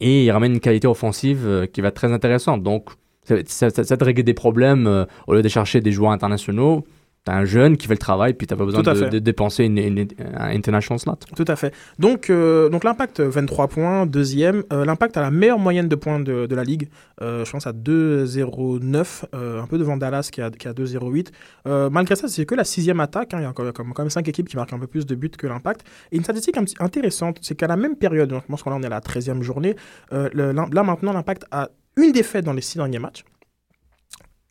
[0.00, 2.62] Et il ramène une qualité offensive euh, qui va être très intéressante.
[2.62, 2.90] Donc,
[3.24, 6.84] ça, ça, ça, régler des problèmes au lieu de chercher des joueurs internationaux.
[7.26, 10.06] T'as un jeune qui fait le travail, puis t'as pas besoin de, dépenser une, une-
[10.36, 11.16] un international slot.
[11.36, 11.74] Tout à fait.
[11.98, 14.62] Donc, euh, donc l'impact, 23 points, deuxième.
[14.72, 16.88] Euh, l'impact a la meilleure moyenne de points de, de la ligue.
[17.22, 21.28] Euh, je pense à 2,09, euh, un peu devant Dallas qui a, qui a 2,08.
[21.66, 23.34] Euh, malgré ça, c'est que la sixième attaque.
[23.34, 23.38] hein.
[23.40, 25.14] Il y a quand même, quand même cinq équipes qui marquent un peu plus de
[25.16, 25.84] buts que l'impact.
[26.12, 28.70] Et une statistique un petit- intéressante, c'est qu'à la même période, donc je pense qu'on
[28.70, 29.74] là, on est à la 13e journée,
[30.12, 33.24] euh, le- là maintenant, l'impact a une défaite dans les six derniers matchs.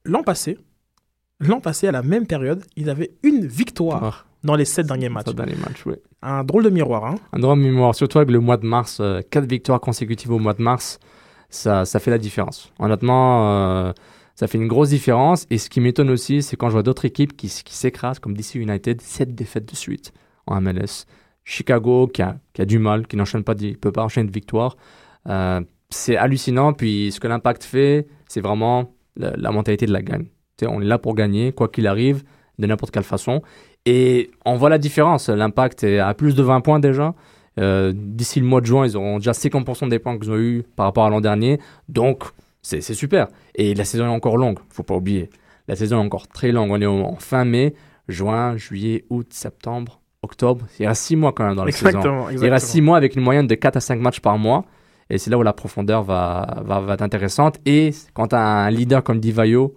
[0.04, 0.58] L'an passé,
[1.40, 5.28] l'an passé, à la même période, ils avaient une victoire dans les sept derniers matchs.
[5.86, 5.96] Oui.
[6.22, 7.16] Un drôle de miroir, hein.
[7.34, 10.40] Un droit de mémoire, surtout avec le mois de mars, euh, quatre victoires consécutives au
[10.40, 11.00] mois de mars,
[11.50, 12.72] ça, ça fait la différence.
[12.80, 13.94] Honnêtement, euh,
[14.36, 15.46] ça fait une grosse différence.
[15.50, 18.56] Et ce qui m'étonne aussi, c'est quand je vois d'autres équipes qui, s'écrasent, comme DC
[18.56, 20.14] United, sept défaites de suite
[20.48, 21.06] en MLS.
[21.44, 24.34] Chicago, qui a, qui a du mal, qui n'enchaîne pas, ne peut pas enchaîner de
[24.34, 24.78] victoires.
[25.28, 26.74] Euh, c'est hallucinant.
[26.74, 30.26] Puis ce que l'impact fait, c'est vraiment la, la mentalité de la gagne.
[30.64, 32.24] On est là pour gagner, quoi qu'il arrive,
[32.60, 33.42] de n'importe quelle façon.
[33.86, 35.30] Et on voit la différence.
[35.30, 37.14] L'impact est à plus de 20 points déjà.
[37.60, 40.64] Euh, D'ici le mois de juin, ils auront déjà 50% des points qu'ils ont eu
[40.76, 41.60] par rapport à l'an dernier.
[41.90, 42.24] Donc,
[42.62, 43.28] c'est super.
[43.54, 45.30] Et la saison est encore longue, faut pas oublier.
[45.68, 46.72] La saison est encore très longue.
[46.72, 47.76] On est en fin mai,
[48.08, 50.66] juin, juillet, août, septembre, octobre.
[50.80, 51.88] Il reste 6 mois quand même dans la saison.
[51.88, 54.66] Exactement, Il reste 6 mois avec une moyenne de 4 à 5 matchs par mois.
[55.12, 57.60] Et c'est là où la profondeur va, va, va être intéressante.
[57.68, 59.76] Et quand tu as un leader comme Divayo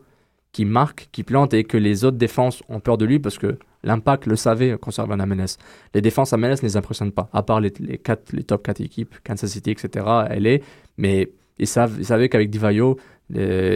[0.59, 3.61] qui marque, qui plante et que les autres défenses ont peur de lui parce que
[3.85, 5.57] l'impact le savait quand ça en MLS.
[5.95, 8.65] Les défenses à MLS ne les impressionnent pas, à part les, les, quatre, les top
[8.67, 10.05] 4 équipes, Kansas City, etc.
[10.29, 10.65] Elle est,
[10.97, 12.99] mais ils, savent, ils savaient qu'avec Divayo,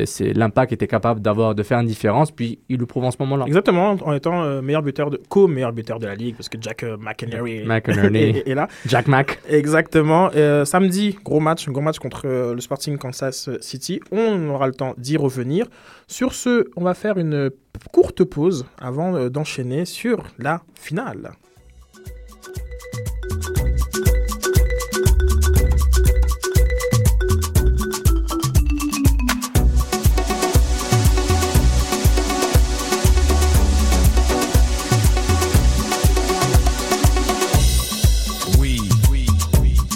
[0.06, 3.16] c'est- l'impact était capable d'avoir de faire une différence, puis il le prouve en ce
[3.20, 3.44] moment-là.
[3.46, 6.82] Exactement, en étant euh, meilleur buteur de co-meilleur buteur de la ligue parce que Jack
[6.84, 8.68] euh, McInerney est- là.
[8.86, 9.40] Jack Mack.
[9.48, 10.30] Exactement.
[10.34, 14.00] Euh, samedi, gros match, gros match contre euh, le Sporting Kansas City.
[14.10, 15.66] On aura le temps d'y revenir.
[16.06, 17.50] Sur ce, on va faire une
[17.92, 21.32] courte pause avant euh, d'enchaîner sur la finale.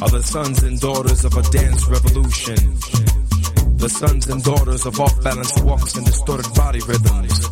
[0.02, 2.56] Are the sons and daughters of a dance revolution.
[3.78, 7.48] The sons and daughters of off-balance walks and distorted body rhythms.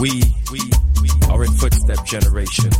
[0.00, 0.22] We
[1.30, 2.70] are a footstep generation.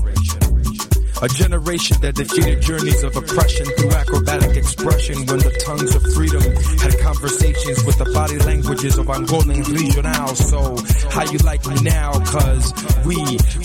[1.23, 6.43] A generation that defeated journeys of oppression through acrobatic expression when the tongues of freedom
[6.83, 10.35] had conversations with the body languages of Angolan regional.
[10.35, 10.75] So,
[11.13, 12.13] how you like me now?
[12.25, 12.73] Cause
[13.05, 13.17] we,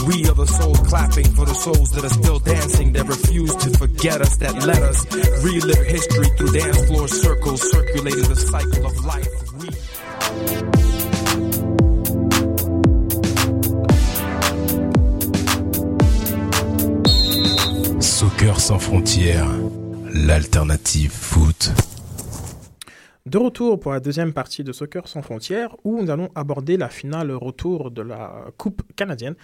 [0.06, 3.70] we are the souls clapping for the souls that are still dancing, that refuse to
[3.78, 5.06] forget us, that let us
[5.44, 9.28] relive history through dance floor circles, circulating the cycle of life.
[9.60, 9.70] We
[18.02, 19.48] Soccer sans frontières,
[20.12, 21.72] l'alternative foot.
[23.28, 26.88] De retour pour la deuxième partie de Soccer sans frontières où nous allons aborder la
[26.88, 29.36] finale retour de la Coupe canadienne.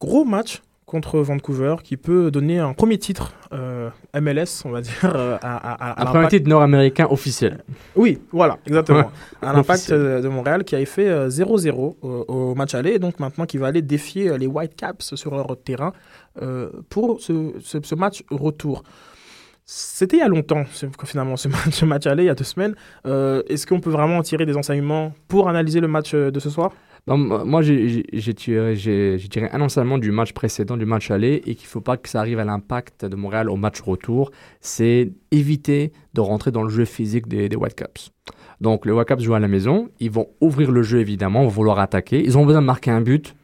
[0.00, 4.94] Gros match contre Vancouver qui peut donner un premier titre euh, MLS, on va dire,
[5.14, 7.62] euh, à, à, à Un premier titre nord-américain officiel.
[7.94, 9.10] Oui, voilà, exactement.
[9.42, 11.96] À l'impact euh, de Montréal qui avait fait euh, 0-0 au,
[12.28, 15.54] au match aller, et donc maintenant qui va aller défier euh, les Whitecaps sur leur
[15.62, 15.92] terrain
[16.40, 18.82] euh, pour ce, ce- ce match retour.
[19.66, 20.64] C'était il y a longtemps,
[21.04, 22.74] finalement, ce match, ce match aller, il y a deux semaines.
[23.06, 26.38] Euh, Est-ce qu'on peut vraiment en tirer des enseignements pour analyser le match euh, de
[26.40, 26.72] ce soir?
[27.06, 31.82] Moi, j'ai tiré un enseignement du match précédent, du match aller, et qu'il ne faut
[31.82, 34.30] pas que ça arrive à l'impact de Montréal au match retour.
[34.62, 38.10] C'est éviter de rentrer dans le jeu physique des, des Whitecaps.
[38.62, 39.90] Donc, les Whitecaps jouent à la maison.
[40.00, 42.22] Ils vont ouvrir le jeu, évidemment, vont vouloir attaquer.
[42.24, 43.34] Ils ont besoin de marquer un but.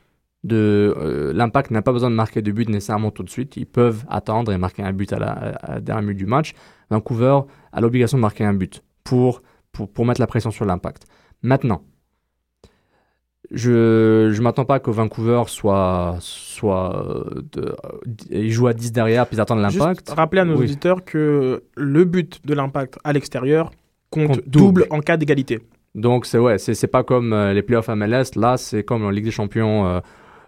[0.42, 3.56] De, euh, l'impact n'a pas besoin de marquer de but nécessairement tout de suite.
[3.58, 6.54] Ils peuvent attendre et marquer un but à la, à la dernière minute du match.
[6.90, 7.40] Vancouver
[7.72, 11.02] a l'obligation de marquer un but pour, pour, pour mettre la pression sur l'impact.
[11.42, 11.82] Maintenant,
[13.50, 17.74] je ne m'attends pas que Vancouver soit, soit euh, de, euh,
[18.30, 20.06] ils jouent à 10 derrière puis ils attendent l'impact.
[20.08, 20.64] Juste rappeler à nos Oui.
[20.64, 23.72] auditeurs que le but de l'impact à l'extérieur
[24.10, 24.86] compte, Compte double double.
[24.90, 25.60] en cas d'égalité.
[25.96, 28.36] Donc c'est ouais, c'est pas comme euh, les playoffs MLS.
[28.36, 30.00] Là, c'est comme en Ligue des Champions euh,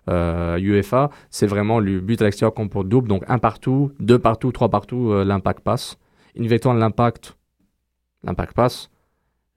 [0.08, 1.10] UEFA.
[1.30, 3.08] C'est vraiment le but à l'extérieur compte pour double.
[3.08, 5.96] Donc un partout, deux partout, trois partout, euh, l'impact passe.
[6.34, 7.36] Une victoire de l'impact,
[8.24, 8.88] l'impact passe.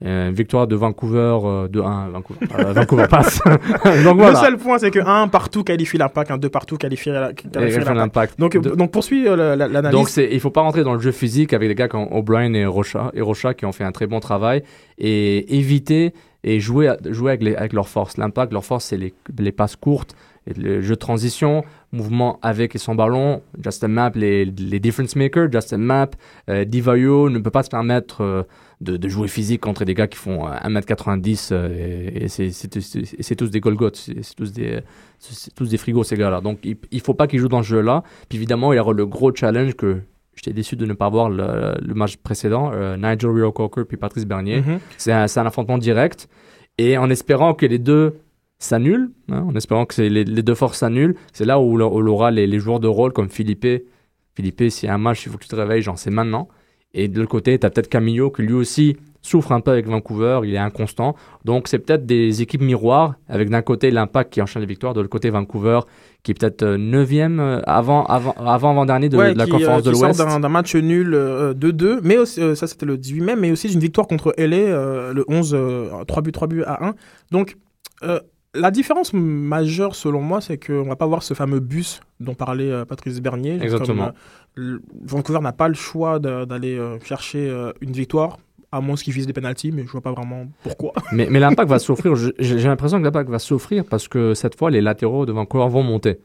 [0.03, 3.39] Euh, victoire de Vancouver euh, de 1 Vancouver, euh, Vancouver passe.
[4.03, 8.37] Donc Le seul point, c'est que un partout qualifie l'impact, un deux partout qualifie, l'impact.
[8.37, 9.91] Donc, De- donc euh, la- l'analyse.
[9.97, 12.65] Donc il faut pas rentrer dans le jeu physique avec des gars comme O'Brien et
[12.65, 14.63] Rocha, et Rocha qui ont fait un très bon travail
[14.97, 18.17] et éviter et jouer, jouer avec, les, avec leurs forces.
[18.17, 20.13] L'impact, leur force, c'est les, les passes courtes,
[20.55, 23.41] le jeu de transition, mouvement avec et sans ballon.
[23.63, 26.09] Justin Map, les, les difference makers, Justin Map,
[26.49, 28.43] euh, Divayo ne peut pas se permettre euh,
[28.81, 32.67] de, de jouer physique contre des gars qui font euh, 1m90 euh, et, et c'est,
[33.35, 34.81] tous- des Golgoth, c'est, tous des,
[35.55, 36.41] tous des frigos ces gars-là.
[36.41, 38.03] Donc il, il faut pas qu'ils jouent dans ce jeu-là.
[38.29, 40.01] Puis évidemment, il y aura le gros challenge que
[40.35, 44.25] j'étais déçu de ne pas voir le, le match précédent, euh, Nigel Rio-Coker puis Patrice
[44.25, 44.61] Bernier.
[44.97, 46.27] C'est un, c'est un affrontement direct.
[46.77, 48.17] Et en espérant que les deux
[48.57, 52.31] s'annulent, hein, en espérant que les, les deux forces s'annulent, c'est là où, on aura
[52.31, 53.67] les, les joueurs de rôle comme Philippe.
[54.35, 56.47] Philippe, s'il y a un match, il faut que tu te réveilles, genre c'est maintenant.
[56.93, 59.87] Et de l'autre côté, tu as peut-être Camillo qui lui aussi souffre un peu avec
[59.87, 61.15] Vancouver, il est inconstant.
[61.45, 65.01] Donc c'est peut-être des équipes miroirs, avec d'un côté l'impact qui enchaîne les victoires, de
[65.01, 65.79] l'autre côté Vancouver
[66.21, 69.91] qui est peut-être 9e avant, avant, avant, avant-dernier de, Ouais, de la qui, conférence euh,
[69.91, 70.19] de l'Ouest.
[70.19, 73.67] d'un match nul euh, 2-2, mais aussi, euh, ça c'était le 18 mai, mais aussi
[73.67, 76.95] d'une victoire contre LA euh, le 11, euh, 3 buts, 3 buts à 1.
[77.31, 77.57] Donc
[78.03, 78.19] euh,
[78.55, 82.71] la différence majeure selon moi, c'est qu'on va pas voir ce fameux bus dont parlait
[82.71, 83.59] euh, Patrice Bernier.
[83.61, 84.11] Exactement.
[84.55, 88.39] comme, euh, Vancouver n'a pas le choix d'aller euh, chercher une victoire,
[88.71, 90.93] à moins qu'ils visent des penalties, mais je vois pas vraiment pourquoi.
[91.11, 92.15] Mais, mais l'impact va souffrir.
[92.15, 95.83] J'ai l'impression que l'impact va souffrir parce que cette fois, les latéraux de Vancouver vont
[95.83, 96.19] monter.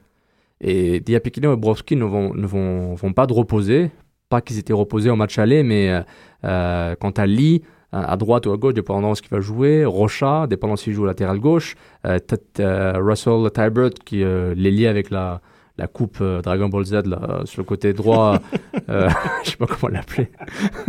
[0.61, 3.90] Et Diapikino et Brovski ne vont, ne vont, vont pas de reposer.
[4.29, 6.03] Pas qu'ils étaient reposés au match aller, mais
[6.43, 10.46] quant à Lee, à droite ou à gauche, dépendant de ce qu'il va jouer, Rocha,
[10.46, 11.74] dépendant s'il joue au latéral gauche,
[12.07, 12.18] euh,
[12.61, 15.40] euh, Russell Tybert qui euh, les lie avec la,
[15.76, 18.38] la coupe euh, Dragon Ball Z là, sur le côté droit,
[18.88, 19.09] euh,
[19.44, 20.29] je sais pas comment l'appeler,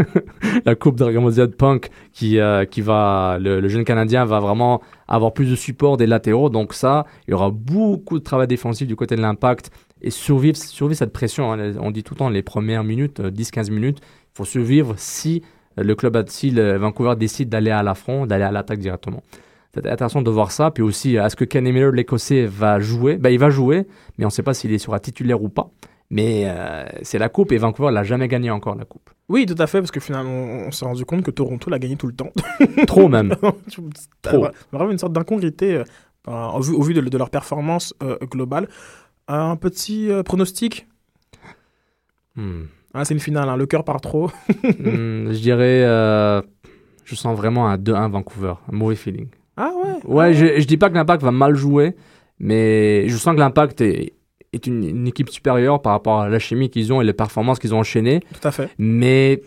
[0.66, 4.40] la coupe Dragon Ball Z Punk qui, euh, qui va, le, le jeune Canadien va
[4.40, 6.50] vraiment avoir plus de support des latéraux.
[6.50, 10.58] Donc ça, il y aura beaucoup de travail défensif du côté de l'impact et survivre,
[10.58, 11.52] survivre cette pression.
[11.54, 11.74] hein.
[11.80, 15.42] On dit tout le temps les premières minutes, euh, 10-15 minutes, il faut survivre si
[15.42, 19.24] euh, le club, si le Vancouver décide d'aller à l'affront, d'aller à l'attaque directement?
[19.74, 20.72] C'est intéressant de voir ça.
[20.72, 23.18] Puis aussi, est-ce que Kenny Miller, l'Écossais, va jouer?
[23.18, 25.70] Ben, Il va jouer, mais on ne sait pas s'il la titulaire ou pas.
[26.10, 29.10] Mais euh, c'est la coupe et Vancouver l'a jamais gagné encore la coupe.
[29.30, 31.96] Oui, tout à fait, parce que finalement, on, s'est rendu compte que Toronto l'a gagné
[31.96, 32.32] tout le temps.
[32.88, 33.34] Trop même.
[34.22, 34.48] Trop.
[34.74, 35.84] Vraiment une sorte d'incongruité euh,
[36.28, 38.68] euh, au vu, au vu de, de leur performance euh, globale.
[39.28, 40.88] Un petit euh, pronostic?
[42.36, 42.66] Hmm.
[42.94, 44.30] Ah, C'est une finale, hein, le cœur part trop.
[44.64, 46.42] Hmm, je dirais, euh,
[47.06, 49.28] je sens vraiment un 2-1 Vancouver, un mauvais feeling.
[49.58, 50.00] Ah ouais?
[50.06, 51.96] Ouais, je, je dis pas que l'impact va mal jouer,
[52.40, 54.14] mais je sens que l'impact est,
[54.54, 57.60] est une, une équipe supérieure par rapport à la chimie qu'ils ont et les performances
[57.60, 58.22] qu'ils ont enchaînées.
[58.42, 58.70] Tout à fait.
[58.78, 59.42] Mais,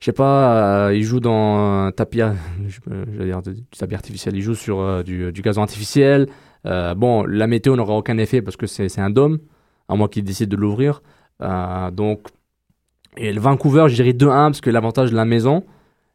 [0.00, 2.20] je sais pas, euh, ils jouent dans un tapis,
[2.68, 6.28] je- euh, j'allais dire du tapis artificiel, ils jouent sur euh, du, du gazon artificiel.
[6.66, 9.38] Euh, bon, la météo n'aura aucun effet parce que c'est un dôme,
[9.88, 11.02] à moins qu'ils décident de l'ouvrir.
[11.92, 12.20] Donc,
[13.18, 15.64] et le Vancouver, je dirais 2-1 parce que l'avantage de la maison.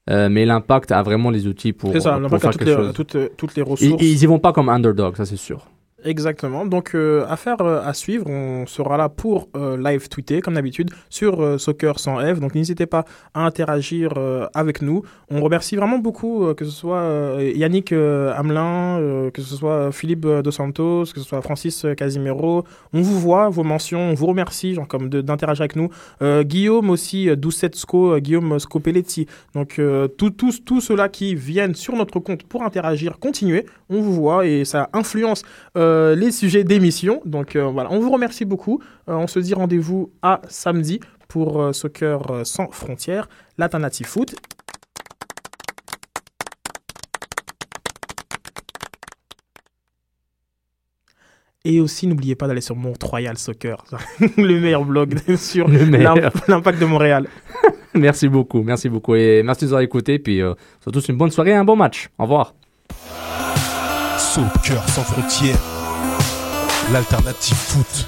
[0.10, 2.76] Euh, mais l'impact a vraiment les outils pour, C'est ça, pour faire toutes quelque les,
[2.76, 2.94] chose.
[2.94, 4.04] toutes, toutes les Ils, ressources.
[4.04, 5.66] ils y vont pas comme underdog, ça c'est sûr.
[6.06, 6.66] Exactement.
[6.66, 8.30] Donc, euh, affaire euh, à suivre.
[8.30, 12.40] On sera là pour euh, live tweeter, comme d'habitude, sur euh, Soccer sans F.
[12.40, 14.14] Donc, n'hésitez pas à interagir
[14.54, 15.04] avec nous.
[15.30, 21.06] On remercie vraiment beaucoup, que ce soit Yannick Hamelin, que ce soit Philippe Dos Santos,
[21.14, 22.64] que ce soit Francis Casimiro.
[22.94, 25.90] On vous voit, vos mentions, on vous remercie genre, comme d'interagir avec nous.
[26.44, 29.28] Guillaume aussi, Doucetsko, Guillaume Scopelletti.
[29.56, 29.80] Donc,
[30.18, 33.66] tous tous tous ceux-là qui viennent sur notre compte pour interagir, continuez.
[33.90, 35.44] On vous voit et ça influence
[36.16, 37.22] les sujets d'émission.
[37.26, 38.82] Donc euh, voilà, on vous remercie beaucoup.
[39.10, 41.00] Euh, on se dit rendez-vous à samedi
[41.34, 43.28] pour euh, Soccer euh, sans frontières,
[43.58, 44.36] l'alternative foot.
[51.66, 53.84] Et aussi, n'oubliez pas d'aller sur Mont-Royal Soccer,
[54.38, 55.68] le meilleur blog sur
[56.48, 57.28] l'impact de Montréal.
[57.96, 59.14] Merci beaucoup, merci beaucoup.
[59.14, 60.18] Et merci de nous avoir écoutés.
[60.18, 62.10] Puis euh, surtout, une bonne soirée et un bon match.
[62.18, 62.56] Au revoir.
[64.18, 65.60] Soccer sans frontières,
[66.92, 68.06] l'alternative foot.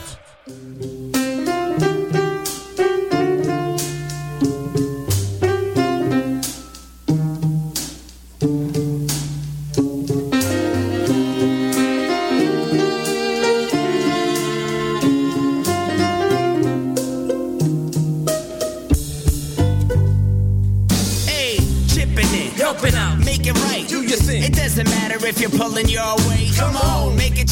[21.26, 21.58] Hey,
[21.88, 23.88] chipping in, helping out, make it right.
[23.88, 24.44] Do your thing.
[24.44, 26.54] It doesn't matter if you're pulling your weight.
[26.56, 27.45] Come on, make a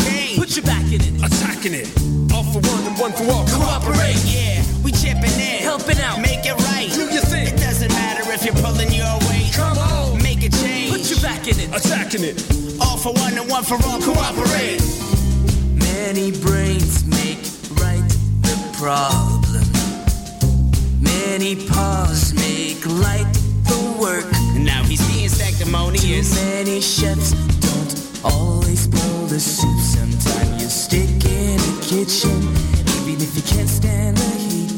[1.00, 1.22] change.
[1.22, 1.74] Put your back in it.
[1.74, 3.46] Attacking it, all for one and one for all.
[3.48, 4.64] Cooperate, yeah.
[4.84, 6.90] We chipping in, helping out, make it right.
[6.92, 7.48] Do your thing.
[7.48, 9.54] It doesn't matter if you're pulling your weight.
[9.54, 10.92] Come on, make a change.
[10.92, 12.38] Put your back in it, attacking it.
[12.82, 14.82] All for one and one for all, cooperate.
[15.74, 17.42] Many brains make
[17.80, 18.08] right
[18.42, 19.64] the problem.
[21.02, 23.32] Many paws make light
[23.66, 24.26] the work.
[24.56, 25.30] Now he's being
[26.24, 27.53] Too many chefs
[28.24, 29.80] always boil the soup.
[29.80, 32.40] Sometimes you stick in the kitchen,
[33.02, 34.72] even if you can't stand the heat.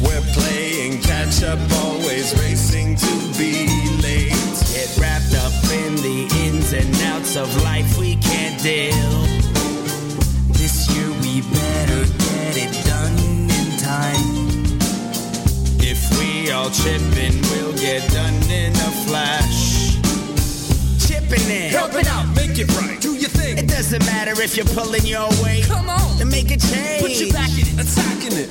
[0.00, 3.68] We're playing catch up, always racing to be
[4.02, 4.32] late.
[4.72, 9.41] Get wrapped up in the ins and outs of life we can't deal.
[22.62, 23.00] It right.
[23.00, 23.58] Do your thing.
[23.58, 25.64] It doesn't matter if you're pulling your weight.
[25.66, 26.18] Come on.
[26.18, 27.02] To make a change.
[27.02, 28.48] Put your back in it, attacking it.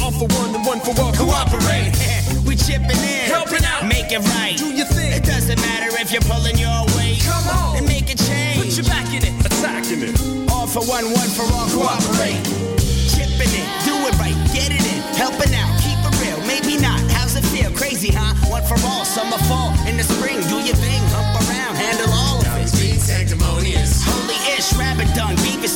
[0.00, 1.12] All for one and one for all.
[1.12, 1.92] Cooperate.
[2.46, 3.24] we chipping in.
[3.32, 3.88] Helping out.
[3.88, 4.56] Make it right.
[4.56, 5.12] Do your thing.
[5.12, 7.24] It doesn't matter if you're pulling your weight.
[7.24, 7.78] Come on.
[7.78, 8.60] And make a change.
[8.60, 10.14] Put your back in it, attacking it.
[10.50, 11.68] All for one, one for all.
[11.72, 12.40] Cooperate.
[13.08, 13.66] Chipping in.
[13.88, 14.36] Do it right.
[14.52, 15.00] Get it in.
[15.16, 15.72] Helping out.
[15.80, 16.38] Keep it real.
[16.44, 17.00] Maybe not.
[17.16, 17.72] How's it feel?
[17.72, 18.34] Crazy, huh?
[18.50, 19.04] One for all.
[19.04, 19.72] Summer, fall.
[19.88, 20.40] In the spring.
[20.52, 21.00] Do your thing.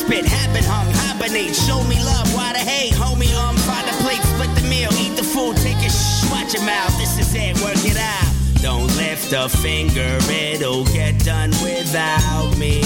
[0.09, 1.55] Spit, habit hung, hibernate.
[1.55, 3.33] Show me love, why the hate, homie?
[3.37, 6.65] Um, find a plate, split the meal, eat the food, take a shh, watch your
[6.65, 6.97] mouth.
[6.97, 8.33] This is it, work it out.
[8.63, 12.81] Don't lift a finger, it'll get done without me.